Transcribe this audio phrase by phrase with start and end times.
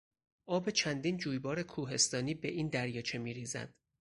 [0.47, 3.73] آب چندین جویبار کوهستانی به این دریاچه میریزد.